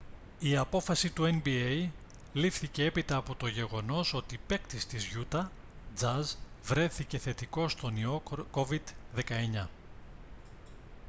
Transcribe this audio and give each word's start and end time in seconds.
η 0.39 0.57
απόφαση 0.57 1.09
του 1.09 1.41
nba 1.43 1.89
λήφθηκε 2.33 2.85
έπειτα 2.85 3.15
από 3.15 3.35
το 3.35 3.47
γεγονός 3.47 4.13
ότι 4.13 4.39
παίκτης 4.47 4.85
της 4.87 5.05
γιούτα 5.05 5.51
τζαζ 5.95 6.31
βρέθηκε 6.63 7.17
θετικός 7.17 7.71
στον 7.71 7.97
ιό 7.97 8.21
covid-19 8.53 9.67